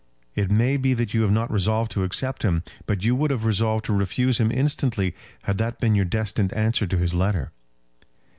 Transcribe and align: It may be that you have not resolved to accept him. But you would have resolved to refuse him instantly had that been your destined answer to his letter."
It 0.33 0.49
may 0.49 0.77
be 0.77 0.95
that 0.95 1.13
you 1.13 1.21
have 1.21 1.31
not 1.31 1.51
resolved 1.51 1.91
to 1.91 2.03
accept 2.03 2.41
him. 2.41 2.63
But 2.87 3.03
you 3.05 3.15
would 3.15 3.29
have 3.29 3.45
resolved 3.45 3.85
to 3.85 3.93
refuse 3.93 4.39
him 4.39 4.51
instantly 4.51 5.13
had 5.43 5.59
that 5.59 5.79
been 5.79 5.93
your 5.93 6.05
destined 6.05 6.51
answer 6.53 6.87
to 6.87 6.97
his 6.97 7.13
letter." 7.13 7.51